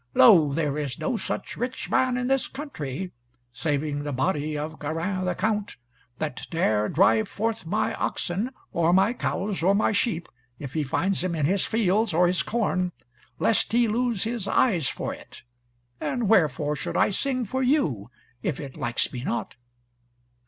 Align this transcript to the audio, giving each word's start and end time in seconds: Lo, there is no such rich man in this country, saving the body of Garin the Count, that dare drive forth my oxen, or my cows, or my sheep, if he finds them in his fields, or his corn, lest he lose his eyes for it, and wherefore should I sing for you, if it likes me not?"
Lo, 0.15 0.51
there 0.51 0.79
is 0.79 0.97
no 0.97 1.15
such 1.15 1.55
rich 1.55 1.87
man 1.87 2.17
in 2.17 2.25
this 2.25 2.47
country, 2.47 3.11
saving 3.53 4.01
the 4.01 4.11
body 4.11 4.57
of 4.57 4.79
Garin 4.79 5.25
the 5.25 5.35
Count, 5.35 5.77
that 6.17 6.47
dare 6.49 6.89
drive 6.89 7.27
forth 7.29 7.67
my 7.67 7.93
oxen, 7.93 8.49
or 8.71 8.93
my 8.93 9.13
cows, 9.13 9.61
or 9.61 9.75
my 9.75 9.91
sheep, 9.91 10.27
if 10.57 10.73
he 10.73 10.81
finds 10.81 11.21
them 11.21 11.35
in 11.35 11.45
his 11.45 11.67
fields, 11.67 12.15
or 12.15 12.25
his 12.25 12.41
corn, 12.41 12.91
lest 13.37 13.73
he 13.73 13.87
lose 13.87 14.23
his 14.23 14.47
eyes 14.47 14.89
for 14.89 15.13
it, 15.13 15.43
and 15.99 16.27
wherefore 16.27 16.75
should 16.75 16.97
I 16.97 17.11
sing 17.11 17.45
for 17.45 17.61
you, 17.61 18.09
if 18.41 18.59
it 18.59 18.75
likes 18.75 19.13
me 19.13 19.23
not?" 19.23 19.55